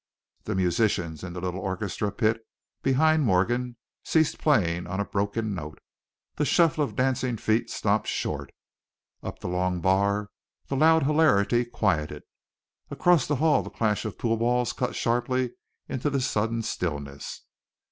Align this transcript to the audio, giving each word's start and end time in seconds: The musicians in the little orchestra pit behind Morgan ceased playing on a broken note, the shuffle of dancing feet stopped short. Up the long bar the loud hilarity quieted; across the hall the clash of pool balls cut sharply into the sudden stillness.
The 0.45 0.55
musicians 0.55 1.23
in 1.23 1.33
the 1.33 1.39
little 1.39 1.59
orchestra 1.59 2.11
pit 2.11 2.41
behind 2.81 3.21
Morgan 3.23 3.77
ceased 4.03 4.39
playing 4.39 4.87
on 4.87 4.99
a 4.99 5.05
broken 5.05 5.53
note, 5.53 5.77
the 6.37 6.43
shuffle 6.43 6.83
of 6.83 6.95
dancing 6.95 7.37
feet 7.37 7.69
stopped 7.69 8.07
short. 8.07 8.51
Up 9.21 9.37
the 9.37 9.47
long 9.47 9.79
bar 9.79 10.31
the 10.65 10.75
loud 10.75 11.03
hilarity 11.03 11.65
quieted; 11.65 12.23
across 12.89 13.27
the 13.27 13.35
hall 13.35 13.61
the 13.61 13.69
clash 13.69 14.03
of 14.03 14.17
pool 14.17 14.37
balls 14.37 14.73
cut 14.73 14.95
sharply 14.95 15.51
into 15.87 16.09
the 16.09 16.19
sudden 16.19 16.63
stillness. 16.63 17.43